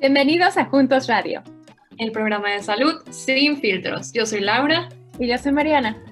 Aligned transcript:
Bienvenidos 0.00 0.56
a 0.56 0.64
Juntos 0.64 1.08
Radio, 1.08 1.42
el 1.98 2.10
programa 2.10 2.48
de 2.52 2.62
salud 2.62 3.02
sin 3.10 3.60
filtros. 3.60 4.14
Yo 4.14 4.24
soy 4.24 4.40
Laura. 4.40 4.88
Y 5.18 5.28
yo 5.28 5.36
soy 5.36 5.52
Mariana. 5.52 6.02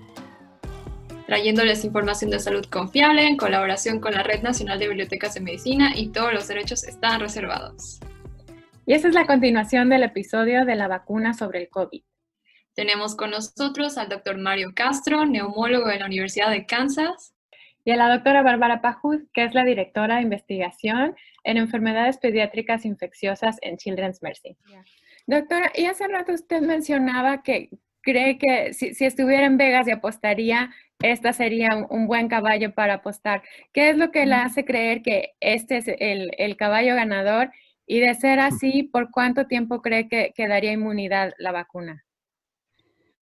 Trayéndoles 1.26 1.86
información 1.86 2.30
de 2.30 2.38
salud 2.38 2.66
confiable 2.66 3.26
en 3.26 3.38
colaboración 3.38 3.98
con 3.98 4.12
la 4.12 4.22
Red 4.22 4.42
Nacional 4.42 4.78
de 4.78 4.88
Bibliotecas 4.88 5.32
de 5.32 5.40
Medicina 5.40 5.92
y 5.96 6.10
todos 6.10 6.34
los 6.34 6.46
derechos 6.48 6.84
están 6.84 7.18
reservados. 7.20 7.98
Y 8.84 8.92
esta 8.92 9.08
es 9.08 9.14
la 9.14 9.26
continuación 9.26 9.88
del 9.88 10.02
episodio 10.02 10.66
de 10.66 10.76
la 10.76 10.86
vacuna 10.86 11.32
sobre 11.32 11.60
el 11.62 11.70
COVID. 11.70 12.02
Tenemos 12.74 13.16
con 13.16 13.30
nosotros 13.30 13.96
al 13.96 14.10
doctor 14.10 14.36
Mario 14.36 14.72
Castro, 14.74 15.24
neumólogo 15.24 15.88
de 15.88 16.00
la 16.00 16.04
Universidad 16.04 16.50
de 16.50 16.66
Kansas. 16.66 17.32
Y 17.86 17.92
a 17.92 17.96
la 17.96 18.12
doctora 18.12 18.42
Bárbara 18.42 18.82
Pajuz, 18.82 19.22
que 19.32 19.44
es 19.44 19.54
la 19.54 19.64
directora 19.64 20.16
de 20.16 20.22
investigación 20.22 21.16
en 21.48 21.56
enfermedades 21.56 22.18
pediátricas 22.18 22.84
infecciosas 22.84 23.56
en 23.62 23.78
Children's 23.78 24.22
Mercy. 24.22 24.54
Doctora, 25.26 25.72
y 25.74 25.86
hace 25.86 26.06
rato 26.06 26.34
usted 26.34 26.60
mencionaba 26.60 27.42
que 27.42 27.70
cree 28.02 28.36
que 28.36 28.74
si, 28.74 28.92
estuviera 29.02 29.46
en 29.46 29.56
Vegas 29.56 29.88
y 29.88 29.92
apostaría, 29.92 30.70
esta 31.00 31.32
sería 31.32 31.86
un, 31.88 32.06
buen 32.06 32.28
caballo 32.28 32.74
para 32.74 32.94
apostar. 32.94 33.42
¿Qué 33.72 33.88
es 33.88 33.96
lo 33.96 34.10
que 34.10 34.26
le 34.26 34.34
hace 34.34 34.66
creer 34.66 35.00
que 35.00 35.36
este 35.40 35.78
es 35.78 35.86
el, 35.88 36.56
caballo 36.58 36.94
ganador? 36.94 37.50
Y 37.86 38.00
de 38.00 38.14
ser 38.14 38.40
así, 38.40 38.82
¿por 38.82 39.10
cuánto 39.10 39.46
tiempo 39.46 39.80
cree 39.80 40.06
que, 40.06 40.34
que 40.36 40.48
daría 40.48 40.72
inmunidad 40.72 41.32
la 41.38 41.52
vacuna? 41.52 42.04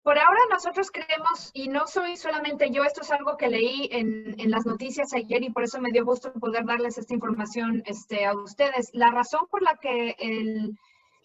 Por 0.03 0.17
ahora 0.17 0.39
nosotros 0.49 0.89
creemos, 0.89 1.51
y 1.53 1.67
no 1.67 1.85
soy 1.85 2.17
solamente 2.17 2.71
yo, 2.71 2.83
esto 2.83 3.01
es 3.01 3.11
algo 3.11 3.37
que 3.37 3.49
leí 3.49 3.87
en, 3.91 4.49
las 4.49 4.65
noticias 4.65 5.13
ayer 5.13 5.43
y 5.43 5.51
por 5.51 5.63
eso 5.63 5.79
me 5.79 5.91
dio 5.91 6.03
gusto 6.03 6.33
poder 6.33 6.65
darles 6.65 6.97
esta 6.97 7.13
información 7.13 7.83
este, 7.85 8.25
a 8.25 8.33
ustedes. 8.33 8.89
La 8.93 9.11
razón 9.11 9.41
por 9.51 9.61
la 9.61 9.77
que 9.77 10.15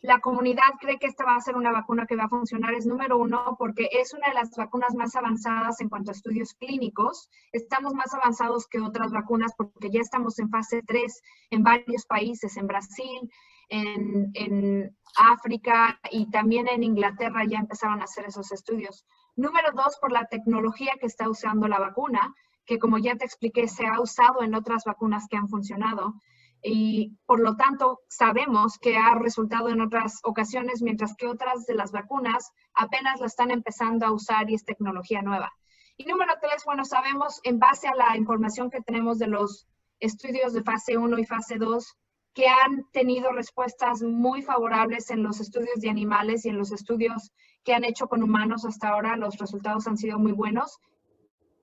la 0.02 0.20
comunidad 0.20 0.77
cree 0.78 0.98
que 0.98 1.06
esta 1.06 1.24
va 1.24 1.36
a 1.36 1.41
ser 1.41 1.56
una 1.56 1.72
vacuna 1.72 2.06
que 2.06 2.16
va 2.16 2.24
a 2.24 2.28
funcionar 2.28 2.74
es 2.74 2.84
número 2.84 3.16
uno, 3.16 3.56
porque 3.58 3.88
es 3.91 4.12
una 4.12 4.28
de 4.28 4.34
las 4.34 4.54
vacunas 4.54 4.94
más 4.94 5.16
avanzadas 5.16 5.80
en 5.80 5.88
cuanto 5.88 6.10
a 6.10 6.14
estudios 6.14 6.52
clínicos. 6.54 7.30
Estamos 7.52 7.94
más 7.94 8.12
avanzados 8.12 8.66
que 8.66 8.80
otras 8.80 9.10
vacunas 9.10 9.52
porque 9.56 9.91
ya 9.91 10.00
estamos 10.00 10.38
en 10.38 10.50
fase 10.50 10.82
3 10.86 11.22
en 11.50 11.62
varios 11.62 12.04
países, 12.04 12.56
en 12.58 12.66
Brasil, 12.66 13.32
en, 13.69 14.97
África 15.19 15.98
y 16.11 16.31
también 16.31 16.69
en 16.69 16.83
Inglaterra 16.83 17.42
ya 17.48 17.59
empezaron 17.59 18.03
a 18.03 18.05
hacer 18.05 18.27
esos 18.27 18.53
estudios. 18.53 19.06
Número 19.34 19.69
dos, 19.72 19.97
por 19.98 20.12
la 20.12 20.27
tecnología 20.27 20.92
que 21.00 21.06
está 21.06 21.31
usando 21.31 21.69
la 21.69 21.78
vacuna, 21.78 22.34
que 22.67 22.78
como 22.78 22.98
ya 22.98 23.17
te 23.17 23.25
expliqué, 23.25 23.67
se 23.67 23.87
ha 23.87 23.98
usado 23.98 24.42
en 24.42 24.55
otras 24.55 24.84
vacunas 24.84 25.27
que 25.31 25.39
han 25.39 25.48
funcionado. 25.48 26.20
Y 26.62 27.17
por 27.25 27.41
lo 27.41 27.56
tanto, 27.56 28.00
sabemos 28.09 28.78
que 28.78 28.98
ha 28.98 29.14
resultado 29.14 29.70
en 29.70 29.81
otras 29.81 30.20
ocasiones, 30.22 30.83
mientras 30.83 31.14
que 31.17 31.28
otras 31.28 31.64
de 31.64 31.77
las 31.77 31.92
vacunas 31.92 32.53
apenas 32.75 33.20
la 33.20 33.27
están 33.27 33.50
empezando 33.50 34.05
a 34.05 34.12
usar 34.12 34.50
y 34.50 34.55
es 34.55 34.67
tecnología 34.67 35.22
nueva. 35.22 35.50
Y 35.97 36.05
número 36.05 36.34
tres, 36.42 36.62
bueno, 36.67 36.84
sabemos 36.84 37.41
en 37.42 37.59
base 37.59 37.89
a 37.89 37.94
la 37.94 38.19
información 38.19 38.70
que 38.70 38.83
tenemos 38.83 39.19
de 39.19 39.28
los 39.28 39.67
estudios 39.98 40.53
de 40.53 40.62
fase 40.62 40.98
1 40.98 41.19
y 41.19 41.25
fase 41.25 41.56
2, 41.56 41.97
que 42.36 42.46
han 42.48 42.84
tenido 42.92 43.32
respuestas 43.32 44.02
muy 44.02 44.42
favorables 44.42 45.10
en 45.10 45.22
los 45.22 45.40
estudios 45.40 45.80
de 45.80 45.88
animales 45.88 46.44
y 46.44 46.50
en 46.50 46.58
los 46.58 46.70
estudios 46.70 47.32
que 47.64 47.72
han 47.72 47.82
hecho 47.82 48.08
con 48.08 48.22
humanos 48.22 48.66
hasta 48.66 48.90
ahora. 48.90 49.16
Los 49.16 49.38
resultados 49.38 49.86
han 49.86 49.96
sido 49.96 50.18
muy 50.18 50.32
buenos. 50.32 50.78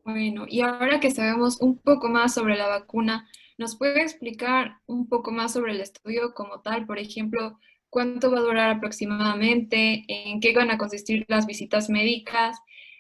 Bueno, 0.04 0.46
y 0.50 0.62
ahora 0.62 1.00
que 1.00 1.12
sabemos 1.12 1.62
un 1.62 1.78
poco 1.78 2.10
más 2.10 2.34
sobre 2.34 2.58
la 2.58 2.68
vacuna, 2.68 3.30
¿nos 3.60 3.78
puede 3.78 4.02
explicar 4.02 4.80
un 4.88 5.08
poco 5.08 5.30
más 5.30 5.54
sobre 5.54 5.74
el 5.74 5.80
estudio 5.80 6.34
como 6.34 6.62
tal? 6.62 6.88
Por 6.88 6.98
ejemplo, 6.98 7.60
¿cuánto 7.92 8.32
va 8.32 8.40
a 8.40 8.42
durar 8.42 8.72
aproximadamente? 8.72 10.06
¿En 10.08 10.40
qué 10.40 10.56
van 10.56 10.72
a 10.72 10.80
consistir 10.80 11.24
las 11.28 11.46
visitas 11.46 11.88
médicas? 11.88 12.58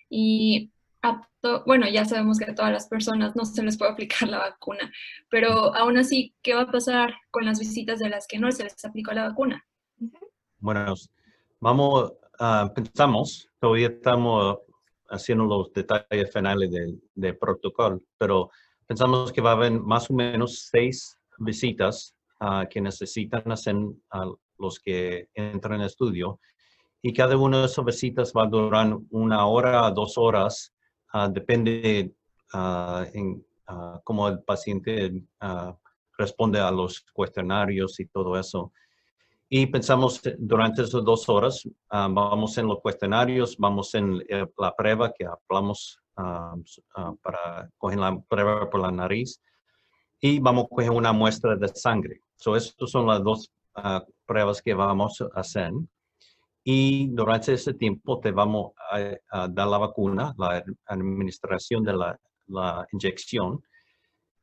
Y 0.09 0.71
bueno, 1.65 1.87
ya 1.89 2.05
sabemos 2.05 2.39
que 2.39 2.51
a 2.51 2.55
todas 2.55 2.71
las 2.71 2.87
personas 2.87 3.35
no 3.35 3.45
se 3.45 3.63
les 3.63 3.77
puede 3.77 3.91
aplicar 3.91 4.29
la 4.29 4.39
vacuna, 4.39 4.91
pero 5.29 5.75
aún 5.75 5.97
así, 5.97 6.33
¿qué 6.41 6.53
va 6.53 6.61
a 6.61 6.71
pasar 6.71 7.13
con 7.31 7.45
las 7.45 7.59
visitas 7.59 7.99
de 7.99 8.09
las 8.09 8.27
que 8.27 8.39
no 8.39 8.51
se 8.51 8.63
les 8.63 8.85
aplicó 8.85 9.11
la 9.11 9.27
vacuna? 9.27 9.65
Bueno, 10.59 10.95
vamos, 11.59 12.13
uh, 12.39 12.73
pensamos, 12.73 13.49
todavía 13.59 13.87
estamos 13.87 14.59
haciendo 15.09 15.45
los 15.45 15.73
detalles 15.73 16.31
finales 16.31 16.71
del 17.13 17.37
protocolo, 17.37 18.01
pero 18.17 18.49
pensamos 18.87 19.31
que 19.31 19.41
va 19.41 19.51
a 19.51 19.53
haber 19.53 19.73
más 19.73 20.09
o 20.09 20.13
menos 20.13 20.69
seis 20.71 21.19
visitas 21.39 22.15
uh, 22.39 22.67
que 22.69 22.79
necesitan 22.79 23.51
hacer 23.51 23.75
a 24.11 24.25
los 24.57 24.79
que 24.79 25.27
entran 25.33 25.81
en 25.81 25.87
estudio 25.87 26.39
y 27.05 27.11
cada 27.11 27.35
una 27.35 27.59
de 27.59 27.65
esas 27.65 27.83
visitas 27.83 28.31
va 28.35 28.43
a 28.43 28.47
durar 28.47 28.97
una 29.09 29.45
hora 29.45 29.85
a 29.85 29.91
dos 29.91 30.17
horas 30.17 30.72
Ah, 31.15 31.29
depende 31.29 32.11
uh, 32.55 33.05
en 33.13 33.45
uh, 33.69 33.99
cómo 34.03 34.27
el 34.27 34.41
paciente 34.41 35.13
responde 36.17 36.59
a 36.59 36.71
los 36.71 37.01
cuestionarios 37.13 37.99
y 37.99 38.07
todo 38.07 38.35
eso. 38.37 38.71
Y 39.47 39.67
pensamos 39.67 40.19
durante 40.39 40.81
esas 40.81 41.05
dos 41.05 41.29
horas, 41.29 41.69
vamos 41.87 42.57
en 42.57 42.65
los 42.65 42.79
cuestionarios, 42.81 43.55
vamos 43.59 43.93
en 43.93 44.23
eh, 44.27 44.47
la 44.57 44.75
prueba 44.75 45.13
que 45.13 45.27
hablamos 45.27 45.99
para 46.15 47.69
coger 47.77 47.99
la 47.99 48.19
prueba 48.27 48.67
por 48.67 48.81
la 48.81 48.91
nariz 48.91 49.39
y 50.19 50.39
vamos 50.39 50.65
a 50.65 50.67
coger 50.69 50.89
una 50.89 51.13
muestra 51.13 51.55
de 51.55 51.67
sangre. 51.67 52.21
So, 52.35 52.55
estas 52.55 52.89
son 52.89 53.05
las 53.05 53.23
dos 53.23 53.51
pruebas 54.25 54.59
que 54.59 54.73
vamos 54.73 55.21
a 55.21 55.39
hacer 55.39 55.71
y 56.63 57.09
durante 57.09 57.53
ese 57.53 57.73
tiempo 57.73 58.19
te 58.19 58.31
vamos 58.31 58.71
a, 59.29 59.47
dar 59.47 59.67
la 59.67 59.77
vacuna, 59.77 60.33
la 60.37 60.63
administración 60.85 61.83
de 61.83 61.93
la, 61.93 62.19
la, 62.47 62.87
inyección 62.91 63.61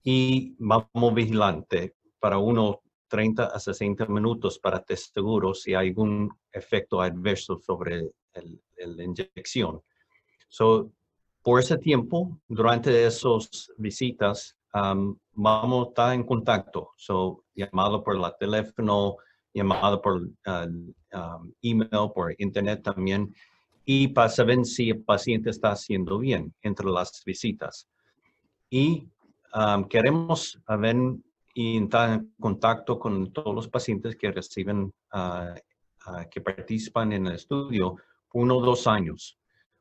y 0.02 0.54
vamos 0.58 1.14
vigilante 1.14 1.94
para 2.18 2.38
unos 2.38 2.76
30 3.08 3.46
a 3.46 3.58
60 3.58 4.06
minutos 4.06 4.58
para 4.58 4.78
estar 4.78 4.96
seguro 4.96 5.54
si 5.54 5.74
hay 5.74 5.88
algún 5.88 6.30
efecto 6.52 7.00
adverso 7.00 7.58
sobre 7.58 8.10
la 8.76 9.04
inyección. 9.04 9.82
So, 10.48 10.90
por 11.42 11.60
ese 11.60 11.78
tiempo, 11.78 12.38
durante 12.48 13.06
esas 13.06 13.72
visitas, 13.78 14.56
um, 14.74 15.16
vamos 15.32 15.86
a 15.86 15.88
estar 15.88 16.14
en 16.14 16.24
contacto. 16.24 16.90
So, 16.96 17.44
llamado 17.54 18.04
por 18.04 18.14
el 18.14 18.22
teléfono, 18.38 19.16
llamado 19.52 20.00
por 20.00 20.22
um, 20.22 21.52
email, 21.62 22.10
por 22.14 22.34
internet 22.38 22.82
también, 22.82 23.34
y 23.84 24.08
para 24.08 24.28
saber 24.28 24.64
si 24.64 24.90
el 24.90 25.02
paciente 25.02 25.50
está 25.50 25.72
haciendo 25.72 26.18
bien 26.18 26.54
entre 26.62 26.86
las 26.86 27.22
visitas. 27.24 27.88
Y 28.68 29.08
um, 29.54 29.84
queremos 29.84 30.60
ver 30.78 30.96
y 31.54 31.76
entrar 31.76 32.10
en 32.12 32.34
contacto 32.38 32.98
con 32.98 33.32
todos 33.32 33.54
los 33.54 33.68
pacientes 33.68 34.16
que 34.16 34.30
reciben, 34.30 34.92
uh, 35.12 35.54
uh, 36.06 36.28
que 36.30 36.40
participan 36.40 37.12
en 37.12 37.26
el 37.26 37.34
estudio 37.34 37.96
uno 38.32 38.58
o 38.58 38.64
dos 38.64 38.86
años, 38.86 39.36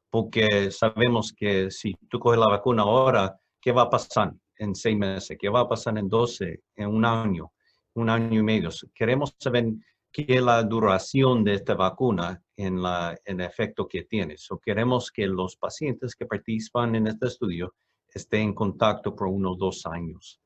porque 0.09 0.71
sabemos 0.71 1.31
que 1.31 1.69
si 1.69 1.93
tú 2.09 2.17
coges 2.17 2.39
la 2.39 2.47
vacuna 2.47 2.81
ahora, 2.81 3.39
¿qué 3.61 3.71
va 3.71 3.83
a 3.83 3.89
pasar 3.89 4.33
en 4.57 4.73
seis 4.73 4.97
meses? 4.97 5.37
¿Qué 5.39 5.49
va 5.49 5.61
a 5.61 5.69
pasar 5.69 5.97
en 5.99 6.09
doce, 6.09 6.63
en 6.75 6.87
un 6.89 7.05
año? 7.05 7.51
Un 7.99 8.09
año 8.09 8.39
y 8.39 8.43
medio. 8.43 8.69
Queremos 8.93 9.35
saber 9.37 9.73
qué 10.11 10.25
es 10.27 10.41
la 10.41 10.63
duración 10.63 11.43
de 11.43 11.55
esta 11.55 11.75
vacuna 11.75 12.41
en, 12.55 12.79
el 13.25 13.41
efecto 13.41 13.87
que 13.87 14.03
tiene. 14.03 14.37
So, 14.37 14.57
queremos 14.57 15.11
que 15.11 15.27
los 15.27 15.55
pacientes 15.55 16.15
que 16.15 16.25
participan 16.25 16.95
en 16.95 17.07
este 17.07 17.27
estudio 17.27 17.73
estén 18.13 18.41
en 18.41 18.53
contacto 18.53 19.15
por 19.15 19.27
unos 19.27 19.57
dos 19.57 19.85
años. 19.85 20.41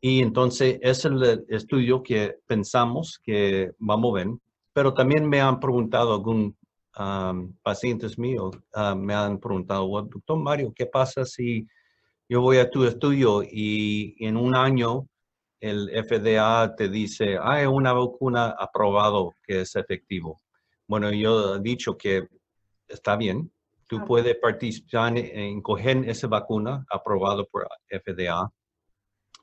Y 0.00 0.20
entonces 0.20 0.78
es 0.80 1.04
el 1.04 1.44
estudio 1.48 2.02
que 2.02 2.36
pensamos 2.46 3.20
que 3.22 3.72
vamos 3.78 4.12
a 4.12 4.24
ver, 4.24 4.28
pero 4.72 4.94
también 4.94 5.28
me 5.28 5.40
han 5.40 5.58
preguntado 5.58 6.14
algún 6.14 6.56
um, 6.98 7.52
pacientes 7.62 8.16
míos, 8.16 8.56
uh, 8.74 8.94
me 8.94 9.12
han 9.12 9.38
preguntado, 9.38 9.86
doctor 10.02 10.38
Mario, 10.38 10.72
¿qué 10.74 10.86
pasa 10.86 11.24
si 11.24 11.66
yo 12.28 12.40
voy 12.40 12.58
a 12.58 12.70
tu 12.70 12.84
estudio 12.84 13.42
y 13.42 14.14
en 14.20 14.36
un 14.36 14.54
año 14.54 15.08
el 15.60 15.90
FDA 15.90 16.74
te 16.76 16.88
dice, 16.88 17.38
hay 17.40 17.66
una 17.66 17.92
vacuna 17.92 18.54
aprobado 18.58 19.34
que 19.42 19.62
es 19.62 19.74
efectivo. 19.76 20.40
Bueno, 20.86 21.10
yo 21.10 21.56
he 21.56 21.60
dicho 21.60 21.96
que 21.96 22.28
está 22.86 23.16
bien, 23.16 23.50
tú 23.86 24.04
puedes 24.04 24.36
participar 24.36 25.16
en 25.18 25.60
coger 25.62 26.08
esa 26.08 26.28
vacuna 26.28 26.84
aprobado 26.90 27.46
por 27.46 27.68
FDA 27.88 28.50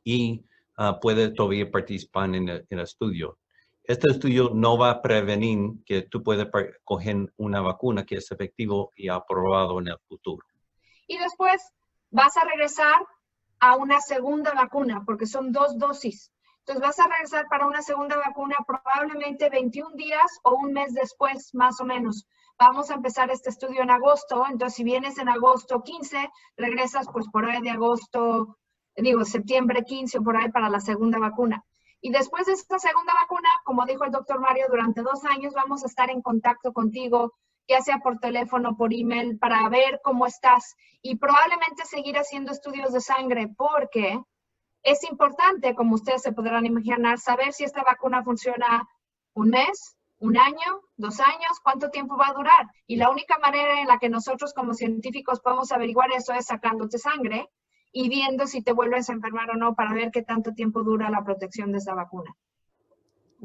y 0.03 0.45
uh, 0.77 0.99
puedes 1.01 1.33
todavía 1.33 1.69
participar 1.69 2.33
en 2.35 2.49
el, 2.49 2.79
estudio. 2.79 3.37
Este 3.83 4.09
estudio 4.09 4.51
no 4.53 4.77
va 4.77 4.91
a 4.91 5.01
prevenir 5.01 5.83
que 5.85 6.03
tú 6.03 6.23
puedas 6.23 6.47
coger 6.83 7.31
una 7.37 7.61
vacuna 7.61 8.05
que 8.05 8.15
es 8.15 8.31
efectivo 8.31 8.91
y 8.95 9.09
aprobado 9.09 9.79
en 9.79 9.89
el 9.89 9.97
futuro. 10.07 10.45
Y 11.07 11.17
después 11.17 11.61
vas 12.09 12.35
a 12.37 12.45
regresar 12.45 12.95
a 13.59 13.75
una 13.75 14.01
segunda 14.01 14.53
vacuna, 14.53 15.03
porque 15.05 15.25
son 15.25 15.51
dos 15.51 15.77
dosis. 15.77 16.31
Entonces 16.59 16.81
vas 16.81 16.99
a 16.99 17.07
regresar 17.07 17.47
para 17.47 17.67
una 17.67 17.81
segunda 17.81 18.17
vacuna 18.17 18.55
probablemente 18.65 19.49
21 19.49 19.95
días 19.95 20.39
o 20.43 20.55
un 20.55 20.73
mes 20.73 20.93
después, 20.93 21.53
más 21.53 21.79
o 21.79 21.85
menos. 21.85 22.25
Vamos 22.57 22.89
a 22.89 22.95
empezar 22.95 23.29
este 23.29 23.49
estudio 23.49 23.83
en 23.83 23.91
agosto, 23.91 24.45
entonces 24.49 24.75
si 24.75 24.83
vienes 24.83 25.17
en 25.19 25.29
agosto 25.29 25.83
15, 25.83 26.29
regresas 26.57 27.07
pues 27.11 27.27
por 27.31 27.45
ahí 27.45 27.61
de 27.61 27.69
agosto, 27.69 28.57
digo, 28.95 29.25
septiembre 29.25 29.83
15 29.83 30.19
o 30.19 30.23
por 30.23 30.37
ahí 30.37 30.49
para 30.51 30.69
la 30.69 30.79
segunda 30.79 31.19
vacuna. 31.19 31.63
Y 32.01 32.11
después 32.11 32.45
de 32.45 32.53
esta 32.53 32.79
segunda 32.79 33.13
vacuna, 33.13 33.49
como 33.63 33.85
dijo 33.85 34.03
el 34.03 34.11
doctor 34.11 34.39
Mario, 34.39 34.65
durante 34.69 35.01
dos 35.01 35.23
años 35.25 35.53
vamos 35.53 35.83
a 35.83 35.87
estar 35.87 36.09
en 36.09 36.21
contacto 36.21 36.71
contigo, 36.73 37.33
ya 37.67 37.81
sea 37.81 37.97
por 37.99 38.19
teléfono, 38.19 38.75
por 38.77 38.93
email, 38.93 39.37
para 39.39 39.67
ver 39.69 39.99
cómo 40.03 40.25
estás 40.25 40.75
y 41.01 41.17
probablemente 41.17 41.85
seguir 41.85 42.17
haciendo 42.17 42.51
estudios 42.51 42.93
de 42.93 43.01
sangre 43.01 43.47
porque 43.57 44.19
es 44.83 45.03
importante, 45.03 45.73
como 45.73 45.95
ustedes 45.95 46.21
se 46.21 46.31
podrán 46.31 46.65
imaginar, 46.65 47.17
saber 47.19 47.53
si 47.53 47.63
esta 47.63 47.83
vacuna 47.83 48.23
funciona 48.23 48.87
un 49.33 49.49
mes, 49.49 49.97
un 50.19 50.37
año, 50.37 50.81
dos 50.95 51.19
años, 51.19 51.59
cuánto 51.63 51.89
tiempo 51.89 52.17
va 52.17 52.27
a 52.27 52.33
durar. 52.33 52.67
Y 52.87 52.95
la 52.95 53.09
única 53.09 53.37
manera 53.39 53.81
en 53.81 53.87
la 53.87 53.97
que 53.97 54.09
nosotros 54.09 54.53
como 54.53 54.73
científicos 54.73 55.41
podemos 55.41 55.71
averiguar 55.71 56.11
eso 56.11 56.33
es 56.33 56.45
sacándote 56.45 56.99
sangre 56.99 57.49
y 57.91 58.09
viendo 58.09 58.45
si 58.45 58.61
te 58.61 58.73
vuelves 58.73 59.09
a 59.09 59.13
enfermar 59.13 59.49
o 59.51 59.55
no 59.55 59.73
para 59.73 59.93
ver 59.93 60.11
qué 60.11 60.21
tanto 60.21 60.53
tiempo 60.53 60.83
dura 60.83 61.09
la 61.09 61.23
protección 61.23 61.71
de 61.71 61.79
esa 61.79 61.95
vacuna. 61.95 62.35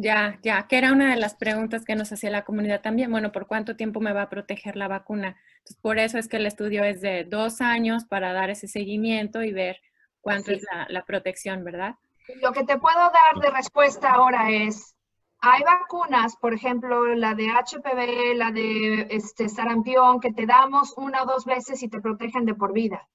Ya, 0.02 0.38
ya, 0.42 0.66
que 0.66 0.78
era 0.78 0.92
una 0.92 1.10
de 1.10 1.20
las 1.20 1.34
preguntas 1.34 1.84
que 1.84 1.94
nos 1.94 2.10
hacía 2.10 2.30
la 2.30 2.44
comunidad 2.46 2.80
también. 2.80 3.10
Bueno, 3.10 3.32
¿por 3.32 3.46
cuánto 3.46 3.76
tiempo 3.76 4.00
me 4.00 4.14
va 4.14 4.22
a 4.22 4.30
proteger 4.30 4.76
la 4.76 4.88
vacuna? 4.88 5.36
Entonces, 5.58 5.76
por 5.82 5.98
eso 5.98 6.16
es 6.16 6.26
que 6.26 6.38
el 6.38 6.46
estudio 6.46 6.84
es 6.84 7.02
de 7.02 7.24
dos 7.24 7.60
años 7.60 8.06
para 8.06 8.32
dar 8.32 8.48
ese 8.48 8.66
seguimiento 8.66 9.42
y 9.42 9.52
ver 9.52 9.82
cuánto 10.22 10.52
es 10.52 10.62
la, 10.72 10.86
la 10.88 11.04
protección, 11.04 11.64
¿verdad? 11.64 11.96
Lo 12.40 12.52
que 12.52 12.64
te 12.64 12.78
puedo 12.78 12.96
dar 12.98 13.42
de 13.42 13.50
respuesta 13.50 14.12
ahora 14.12 14.50
es, 14.50 14.94
hay 15.42 15.62
vacunas, 15.64 16.36
por 16.36 16.54
ejemplo, 16.54 17.14
la 17.14 17.34
de 17.34 17.48
HPV, 17.48 18.36
la 18.36 18.52
de 18.52 19.06
este, 19.10 19.50
sarampión, 19.50 20.20
que 20.20 20.32
te 20.32 20.46
damos 20.46 20.94
una 20.96 21.24
o 21.24 21.26
dos 21.26 21.44
veces 21.44 21.82
y 21.82 21.90
te 21.90 22.00
protegen 22.00 22.46
de 22.46 22.54
por 22.54 22.72
vida. 22.72 23.06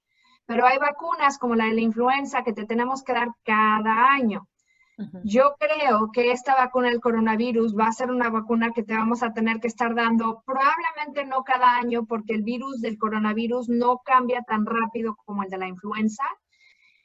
Pero 0.46 0.68
hay 0.68 0.78
vacunas 0.78 1.40
como 1.40 1.56
la 1.56 1.66
de 1.66 1.74
la 1.74 1.82
influenza 1.82 2.44
que 2.44 2.54
te 2.54 2.66
tenemos 2.66 3.04
que 3.04 3.14
dar 3.14 3.30
cada 3.44 4.12
año. 4.12 4.48
Yo 5.26 5.56
creo 5.60 6.10
que 6.14 6.32
esta 6.32 6.56
vacuna 6.56 6.90
del 6.90 7.02
coronavirus 7.02 7.76
va 7.78 7.88
a 7.88 7.92
ser 7.92 8.12
una 8.12 8.30
vacuna 8.30 8.72
que 8.72 8.84
te 8.84 8.94
vamos 8.94 9.24
a 9.24 9.34
tener 9.34 9.60
que 9.60 9.68
estar 9.68 9.94
dando 9.94 10.42
probablemente 10.46 11.26
no 11.26 11.44
cada 11.44 11.78
año 11.78 12.06
porque 12.06 12.34
el 12.34 12.44
virus 12.44 12.80
del 12.80 12.98
coronavirus 12.98 13.68
no 13.68 14.00
cambia 14.06 14.42
tan 14.44 14.66
rápido 14.66 15.18
como 15.26 15.44
el 15.44 15.50
de 15.50 15.58
la 15.58 15.68
influenza. 15.68 16.24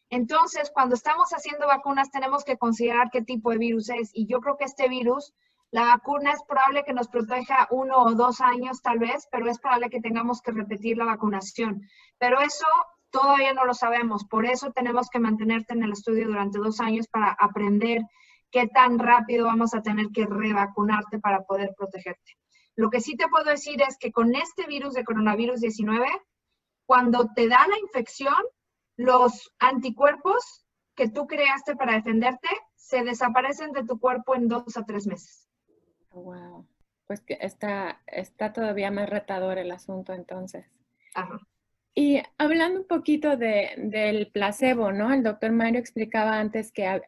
Entonces, 0.08 0.70
cuando 0.72 0.94
estamos 0.94 1.30
haciendo 1.30 1.66
vacunas 1.66 2.10
tenemos 2.10 2.44
que 2.44 2.58
considerar 2.58 3.10
qué 3.10 3.22
tipo 3.22 3.50
de 3.50 3.58
virus 3.58 3.88
es 3.90 4.10
y 4.12 4.26
yo 4.26 4.40
creo 4.40 4.56
que 4.56 4.64
este 4.64 4.88
virus, 4.88 5.34
la 5.72 5.84
vacuna 5.84 6.32
es 6.32 6.42
probable 6.44 6.84
que 6.84 6.92
nos 6.92 7.08
proteja 7.08 7.66
uno 7.70 7.98
o 7.98 8.14
dos 8.14 8.40
años 8.40 8.82
tal 8.82 8.98
vez, 8.98 9.28
pero 9.32 9.48
es 9.48 9.58
probable 9.58 9.90
que 9.90 10.00
tengamos 10.00 10.42
que 10.42 10.52
repetir 10.52 10.96
la 10.96 11.04
vacunación. 11.06 11.82
Pero 12.18 12.40
eso 12.40 12.66
Todavía 13.10 13.52
no 13.54 13.64
lo 13.64 13.74
sabemos, 13.74 14.24
por 14.24 14.46
eso 14.46 14.72
tenemos 14.72 15.08
que 15.10 15.18
mantenerte 15.18 15.74
en 15.74 15.82
el 15.82 15.92
estudio 15.92 16.26
durante 16.26 16.58
dos 16.58 16.80
años 16.80 17.08
para 17.08 17.32
aprender 17.32 18.02
qué 18.50 18.68
tan 18.68 18.98
rápido 18.98 19.46
vamos 19.46 19.74
a 19.74 19.82
tener 19.82 20.08
que 20.12 20.26
revacunarte 20.26 21.18
para 21.18 21.42
poder 21.42 21.74
protegerte. 21.76 22.36
Lo 22.76 22.88
que 22.90 23.00
sí 23.00 23.16
te 23.16 23.28
puedo 23.28 23.44
decir 23.44 23.82
es 23.82 23.96
que 23.98 24.12
con 24.12 24.34
este 24.34 24.66
virus 24.66 24.94
de 24.94 25.04
coronavirus 25.04 25.60
19, 25.60 26.06
cuando 26.86 27.30
te 27.34 27.48
da 27.48 27.66
la 27.66 27.78
infección, 27.78 28.42
los 28.96 29.52
anticuerpos 29.58 30.64
que 30.94 31.08
tú 31.08 31.26
creaste 31.26 31.76
para 31.76 31.94
defenderte 31.94 32.48
se 32.76 33.02
desaparecen 33.02 33.72
de 33.72 33.84
tu 33.84 33.98
cuerpo 33.98 34.34
en 34.34 34.48
dos 34.48 34.76
a 34.76 34.84
tres 34.84 35.06
meses. 35.06 35.48
Wow. 36.10 36.66
Pues 37.06 37.20
que 37.20 37.38
está, 37.40 38.02
está 38.06 38.52
todavía 38.52 38.90
más 38.90 39.08
retador 39.08 39.58
el 39.58 39.70
asunto 39.72 40.12
entonces. 40.12 40.66
Ajá. 41.14 41.38
Y 41.94 42.22
hablando 42.38 42.80
un 42.80 42.86
poquito 42.86 43.36
de, 43.36 43.70
del 43.76 44.30
placebo, 44.30 44.92
¿no? 44.92 45.12
El 45.12 45.22
doctor 45.22 45.50
Mario 45.52 45.80
explicaba 45.80 46.38
antes 46.38 46.72
que 46.72 47.00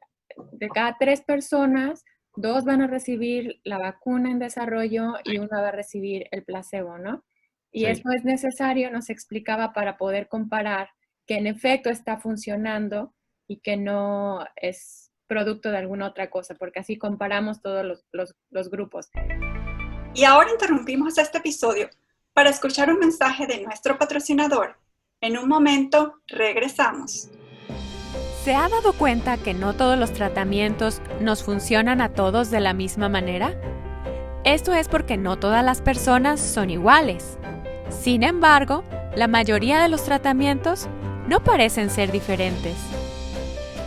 de 0.53 0.69
cada 0.69 0.97
tres 0.99 1.21
personas, 1.23 2.05
dos 2.35 2.65
van 2.65 2.83
a 2.83 2.87
recibir 2.87 3.61
la 3.65 3.79
vacuna 3.79 4.31
en 4.31 4.39
desarrollo 4.39 5.15
y 5.25 5.39
una 5.39 5.61
va 5.61 5.69
a 5.69 5.73
recibir 5.73 6.27
el 6.31 6.45
placebo, 6.45 6.99
¿no? 6.99 7.25
Y 7.71 7.87
eso 7.87 8.11
es 8.15 8.25
necesario, 8.25 8.91
nos 8.91 9.09
explicaba, 9.09 9.73
para 9.73 9.97
poder 9.97 10.29
comparar 10.29 10.91
que 11.27 11.37
en 11.37 11.47
efecto 11.47 11.89
está 11.89 12.19
funcionando 12.19 13.15
y 13.47 13.61
que 13.61 13.77
no 13.77 14.45
es 14.57 15.11
producto 15.27 15.71
de 15.71 15.79
alguna 15.79 16.09
otra 16.09 16.29
cosa, 16.29 16.55
porque 16.55 16.81
así 16.81 16.99
comparamos 16.99 17.63
todos 17.63 17.85
los, 17.85 18.05
los, 18.13 18.35
los 18.51 18.71
grupos. 18.71 19.09
Y 20.15 20.25
ahora 20.25 20.51
interrumpimos 20.51 21.17
este 21.17 21.39
episodio 21.39 21.89
para 22.35 22.51
escuchar 22.51 22.91
un 22.91 22.99
mensaje 22.99 23.47
de 23.47 23.63
nuestro 23.63 23.99
patrocinador. 23.99 24.77
En 25.21 25.39
un 25.39 25.49
momento, 25.49 26.21
regresamos. 26.27 27.31
¿Se 28.43 28.55
ha 28.55 28.69
dado 28.69 28.93
cuenta 28.95 29.37
que 29.37 29.55
no 29.55 29.75
todos 29.75 29.97
los 29.97 30.13
tratamientos 30.13 31.01
nos 31.21 31.45
funcionan 31.45 32.01
a 32.01 32.09
todos 32.09 32.51
de 32.51 32.61
la 32.61 32.75
misma 32.75 33.09
manera? 33.09 33.55
Esto 34.45 34.75
es 34.75 34.89
porque 34.89 35.17
no 35.17 35.39
todas 35.39 35.65
las 35.65 35.81
personas 35.81 36.41
son 36.41 36.71
iguales. 36.71 37.39
Sin 37.89 38.25
embargo, 38.25 38.83
la 39.15 39.29
mayoría 39.29 39.81
de 39.81 39.89
los 39.89 40.03
tratamientos 40.03 40.89
no 41.29 41.45
parecen 41.45 41.91
ser 41.91 42.11
diferentes. 42.11 42.75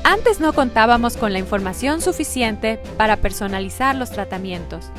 Antes 0.06 0.39
no 0.39 0.53
contábamos 0.53 1.18
con 1.18 1.33
la 1.33 1.39
información 1.39 2.00
suficiente 2.00 2.80
para 2.95 3.18
personalizar 3.18 3.95
los 3.95 4.12
tratamientos. 4.12 4.91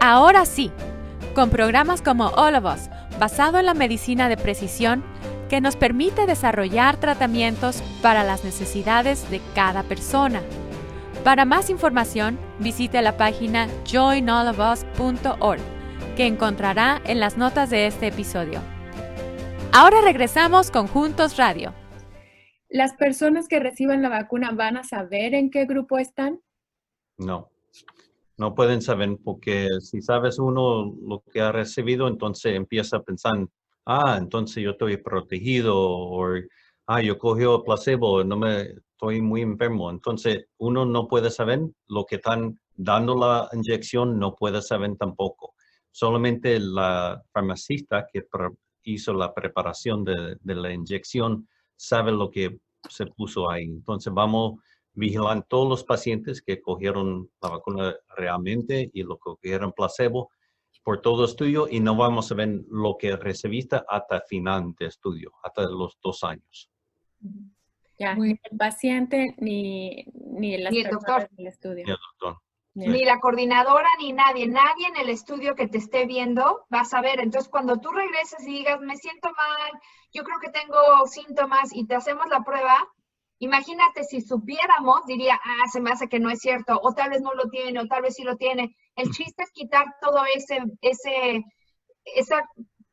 Ahora 0.00 0.46
sí, 0.46 0.72
con 1.34 1.50
programas 1.50 2.02
como 2.02 2.28
All 2.28 2.54
of 2.54 2.64
Us, 2.64 2.90
basado 3.18 3.58
en 3.58 3.66
la 3.66 3.74
medicina 3.74 4.28
de 4.28 4.36
precisión, 4.36 5.02
que 5.48 5.60
nos 5.60 5.76
permite 5.76 6.26
desarrollar 6.26 6.96
tratamientos 6.98 7.82
para 8.02 8.24
las 8.24 8.44
necesidades 8.44 9.28
de 9.30 9.40
cada 9.54 9.82
persona. 9.82 10.42
Para 11.24 11.44
más 11.44 11.70
información, 11.70 12.38
visite 12.58 13.02
la 13.02 13.16
página 13.16 13.68
joinallofus.org, 13.90 15.60
que 16.16 16.26
encontrará 16.26 17.00
en 17.04 17.20
las 17.20 17.36
notas 17.36 17.70
de 17.70 17.86
este 17.86 18.06
episodio. 18.08 18.60
Ahora 19.72 20.00
regresamos 20.02 20.70
con 20.70 20.86
Juntos 20.86 21.36
Radio. 21.36 21.74
¿Las 22.68 22.94
personas 22.94 23.48
que 23.48 23.58
reciban 23.58 24.02
la 24.02 24.08
vacuna 24.08 24.52
van 24.52 24.76
a 24.76 24.84
saber 24.84 25.34
en 25.34 25.50
qué 25.50 25.64
grupo 25.66 25.98
están? 25.98 26.40
No 27.18 27.49
no 28.40 28.54
pueden 28.54 28.80
saber 28.80 29.18
porque 29.22 29.68
si 29.80 30.00
sabes 30.00 30.38
uno 30.38 30.96
lo 31.06 31.22
que 31.30 31.42
ha 31.42 31.52
recibido, 31.52 32.08
entonces 32.08 32.54
empieza 32.54 32.96
a 32.96 33.02
pensar, 33.02 33.34
ah, 33.84 34.16
entonces 34.18 34.64
yo 34.64 34.70
estoy 34.70 34.96
protegido 34.96 35.76
o, 35.76 36.24
ah, 36.86 37.02
yo 37.02 37.18
cogí 37.18 37.42
el 37.42 37.62
placebo, 37.62 38.24
no 38.24 38.38
me 38.38 38.62
estoy 38.92 39.20
muy 39.20 39.42
enfermo. 39.42 39.90
Entonces 39.90 40.46
uno 40.56 40.86
no 40.86 41.06
puede 41.06 41.30
saber 41.30 41.60
lo 41.86 42.06
que 42.06 42.16
están 42.16 42.58
dando 42.74 43.14
la 43.14 43.46
inyección, 43.52 44.18
no 44.18 44.34
puede 44.34 44.62
saber 44.62 44.96
tampoco. 44.96 45.52
Solamente 45.90 46.58
la 46.60 47.22
farmacista 47.34 48.06
que 48.10 48.22
hizo 48.84 49.12
la 49.12 49.34
preparación 49.34 50.02
de, 50.02 50.38
de 50.40 50.54
la 50.54 50.72
inyección 50.72 51.46
sabe 51.76 52.10
lo 52.10 52.30
que 52.30 52.58
se 52.88 53.04
puso 53.04 53.50
ahí. 53.50 53.64
Entonces 53.64 54.14
vamos 54.14 54.60
vigilan 54.92 55.44
todos 55.48 55.68
los 55.68 55.84
pacientes 55.84 56.42
que 56.42 56.60
cogieron 56.60 57.30
la 57.40 57.50
vacuna 57.50 57.96
realmente 58.16 58.90
y 58.92 59.02
lo 59.02 59.16
que 59.16 59.22
cogieron 59.22 59.72
placebo 59.72 60.30
por 60.82 61.00
todo 61.00 61.24
estudio 61.24 61.68
y 61.68 61.80
no 61.80 61.94
vamos 61.96 62.30
a 62.32 62.34
ver 62.34 62.48
lo 62.68 62.96
que 62.98 63.16
recibiste 63.16 63.80
hasta 63.88 64.20
final 64.22 64.74
de 64.78 64.86
estudio, 64.86 65.32
hasta 65.42 65.62
los 65.62 65.98
dos 66.02 66.24
años. 66.24 66.70
Ya, 67.98 68.14
ni 68.14 68.30
el 68.30 68.58
paciente 68.58 69.34
ni, 69.38 70.04
ni, 70.14 70.54
el 70.54 70.90
doctor 70.90 71.28
del 71.32 71.48
estudio. 71.48 71.84
Ni, 71.84 71.92
el 71.92 71.98
doctor. 72.18 72.42
ni 72.72 73.04
la 73.04 73.20
coordinadora 73.20 73.88
ni 73.98 74.14
nadie, 74.14 74.48
nadie 74.48 74.86
en 74.88 74.96
el 74.96 75.10
estudio 75.10 75.54
que 75.54 75.68
te 75.68 75.76
esté 75.78 76.06
viendo 76.06 76.66
va 76.72 76.80
a 76.80 76.84
saber. 76.86 77.20
Entonces, 77.20 77.50
cuando 77.50 77.78
tú 77.78 77.90
regreses 77.90 78.40
y 78.46 78.52
digas, 78.52 78.80
me 78.80 78.96
siento 78.96 79.28
mal, 79.28 79.72
yo 80.12 80.24
creo 80.24 80.38
que 80.40 80.50
tengo 80.50 81.06
síntomas 81.06 81.74
y 81.74 81.86
te 81.86 81.94
hacemos 81.94 82.26
la 82.30 82.42
prueba, 82.42 82.88
Imagínate 83.42 84.04
si 84.04 84.20
supiéramos, 84.20 85.06
diría, 85.06 85.40
ah, 85.42 85.68
se 85.72 85.80
me 85.80 85.90
hace 85.90 86.08
que 86.08 86.20
no 86.20 86.28
es 86.30 86.40
cierto, 86.40 86.78
o 86.82 86.92
tal 86.92 87.08
vez 87.08 87.22
no 87.22 87.32
lo 87.32 87.48
tiene, 87.48 87.80
o 87.80 87.86
tal 87.86 88.02
vez 88.02 88.14
sí 88.14 88.22
lo 88.22 88.36
tiene. 88.36 88.76
El 88.94 89.10
chiste 89.10 89.42
es 89.42 89.50
quitar 89.50 89.86
todo 90.02 90.22
ese, 90.34 90.62
ese, 90.82 91.44
esa 92.04 92.44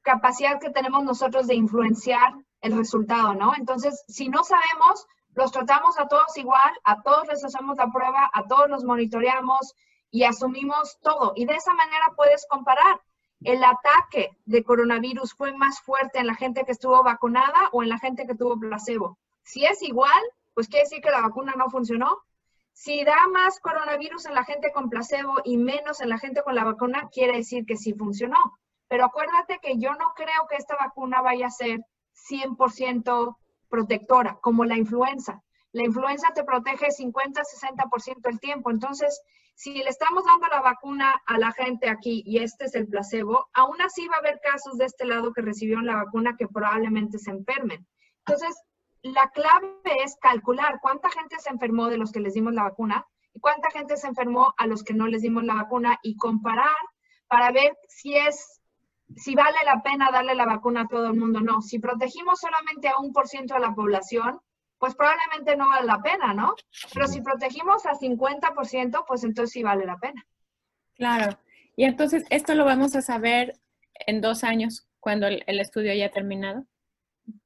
capacidad 0.03 0.57
que 0.59 0.69
tenemos 0.69 1.03
nosotros 1.03 1.47
de 1.47 1.55
influenciar 1.55 2.33
el 2.61 2.77
resultado, 2.77 3.33
¿no? 3.33 3.53
Entonces, 3.57 4.05
si 4.07 4.29
no 4.29 4.45
sabemos, 4.45 5.05
los 5.35 5.51
tratamos 5.51 5.99
a 5.99 6.07
todos 6.07 6.37
igual, 6.37 6.71
a 6.85 7.01
todos 7.01 7.27
les 7.27 7.43
hacemos 7.43 7.75
la 7.75 7.91
prueba, 7.91 8.31
a 8.33 8.47
todos 8.47 8.69
los 8.69 8.85
monitoreamos 8.85 9.75
y 10.09 10.23
asumimos 10.23 10.97
todo. 11.01 11.33
Y 11.35 11.45
de 11.45 11.55
esa 11.55 11.73
manera 11.73 12.05
puedes 12.15 12.45
comparar. 12.49 13.01
¿El 13.41 13.63
ataque 13.63 14.31
de 14.45 14.63
coronavirus 14.63 15.35
fue 15.35 15.53
más 15.53 15.79
fuerte 15.81 16.19
en 16.19 16.25
la 16.25 16.33
gente 16.33 16.63
que 16.63 16.71
estuvo 16.71 17.03
vacunada 17.03 17.69
o 17.71 17.83
en 17.83 17.89
la 17.89 17.99
gente 17.99 18.25
que 18.25 18.33
tuvo 18.33 18.57
placebo? 18.57 19.19
Si 19.43 19.63
es 19.63 19.81
igual, 19.83 20.23
pues 20.57 20.69
quiere 20.69 20.85
decir 20.85 21.01
que 21.03 21.11
la 21.11 21.21
vacuna 21.21 21.53
no 21.55 21.69
funcionó. 21.69 22.17
Si 22.73 23.03
da 23.03 23.27
más 23.31 23.59
coronavirus 23.59 24.25
en 24.25 24.33
la 24.33 24.43
gente 24.43 24.71
con 24.71 24.89
placebo 24.89 25.35
y 25.43 25.55
menos 25.55 26.01
en 26.01 26.09
la 26.09 26.17
gente 26.17 26.41
con 26.41 26.55
la 26.55 26.63
vacuna, 26.63 27.09
quiere 27.13 27.37
decir 27.37 27.63
que 27.67 27.77
sí 27.77 27.93
funcionó. 27.93 28.39
Pero 28.87 29.05
acuérdate 29.05 29.59
que 29.61 29.77
yo 29.77 29.91
no 29.93 30.13
creo 30.15 30.47
que 30.49 30.55
esta 30.55 30.75
vacuna 30.75 31.21
vaya 31.21 31.45
a 31.45 31.51
ser 31.51 31.81
100% 32.31 33.37
protectora, 33.69 34.39
como 34.41 34.65
la 34.65 34.75
influenza. 34.77 35.43
La 35.73 35.83
influenza 35.83 36.33
te 36.33 36.43
protege 36.43 36.87
50-60% 36.87 38.21
del 38.21 38.39
tiempo. 38.39 38.71
Entonces, 38.71 39.21
si 39.53 39.75
le 39.75 39.89
estamos 39.91 40.25
dando 40.25 40.47
la 40.47 40.61
vacuna 40.61 41.21
a 41.27 41.37
la 41.37 41.51
gente 41.51 41.87
aquí 41.87 42.23
y 42.25 42.39
este 42.39 42.65
es 42.65 42.73
el 42.73 42.87
placebo, 42.87 43.45
aún 43.53 43.79
así 43.83 44.07
va 44.07 44.15
a 44.15 44.19
haber 44.21 44.39
casos 44.41 44.79
de 44.79 44.85
este 44.85 45.05
lado 45.05 45.33
que 45.33 45.43
recibieron 45.43 45.85
la 45.85 45.97
vacuna 45.97 46.35
que 46.35 46.47
probablemente 46.47 47.19
se 47.19 47.29
enfermen. 47.29 47.85
Entonces, 48.25 48.55
la 49.03 49.29
clave 49.29 49.73
es 50.03 50.17
calcular 50.19 50.79
cuánta 50.81 51.09
gente 51.09 51.37
se 51.39 51.49
enfermó 51.49 51.87
de 51.87 51.97
los 51.97 52.11
que 52.11 52.19
les 52.19 52.33
dimos 52.33 52.53
la 52.53 52.63
vacuna 52.63 53.05
y 53.33 53.39
cuánta 53.39 53.69
gente 53.71 53.97
se 53.97 54.07
enfermó 54.07 54.53
a 54.57 54.67
los 54.67 54.83
que 54.83 54.93
no 54.93 55.07
les 55.07 55.21
dimos 55.21 55.43
la 55.43 55.55
vacuna 55.55 55.99
y 56.01 56.17
comparar 56.17 56.75
para 57.27 57.51
ver 57.51 57.77
si 57.87 58.15
es 58.15 58.61
si 59.15 59.35
vale 59.35 59.57
la 59.65 59.81
pena 59.81 60.11
darle 60.11 60.35
la 60.35 60.45
vacuna 60.45 60.81
a 60.81 60.87
todo 60.87 61.07
el 61.07 61.17
mundo, 61.17 61.39
no. 61.39 61.61
Si 61.61 61.79
protegimos 61.79 62.39
solamente 62.39 62.89
a 62.89 62.99
un 62.99 63.13
por 63.13 63.27
ciento 63.27 63.53
de 63.53 63.61
la 63.61 63.73
población, 63.73 64.39
pues 64.77 64.95
probablemente 64.95 65.55
no 65.55 65.67
vale 65.69 65.87
la 65.87 66.01
pena, 66.01 66.33
¿no? 66.33 66.55
Pero 66.93 67.07
si 67.07 67.21
protegimos 67.21 67.85
a 67.85 67.93
50%, 67.93 69.05
pues 69.07 69.23
entonces 69.23 69.53
sí 69.53 69.63
vale 69.63 69.85
la 69.85 69.97
pena. 69.97 70.25
Claro. 70.95 71.37
Y 71.75 71.85
entonces, 71.85 72.25
¿esto 72.29 72.53
lo 72.53 72.65
vamos 72.65 72.95
a 72.95 73.01
saber 73.01 73.53
en 74.05 74.21
dos 74.21 74.43
años, 74.43 74.87
cuando 74.99 75.27
el, 75.27 75.59
estudio 75.59 75.91
haya 75.91 76.11
terminado? 76.11 76.65